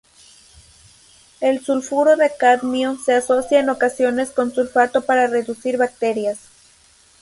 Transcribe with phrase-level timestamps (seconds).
[1.41, 6.39] El sulfuro de cadmio se asocia en ocasiones con sulfato para reducir bacterias.